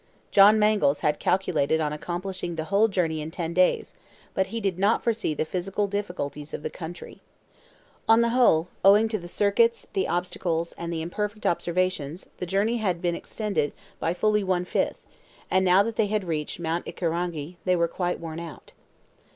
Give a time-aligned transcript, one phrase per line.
[0.31, 3.93] John Mangles had calculated on accomplishing the whole journey in ten days,
[4.33, 7.21] but he did not foresee the physical difficulties of the country.
[8.09, 12.77] On the whole, owing to the circuits, the obstacles, and the imperfect observations, the journey
[12.77, 15.05] had been extended by fully one fifth,
[15.51, 18.73] and now that they had reached Mount Ikirangi, they were quite worn out.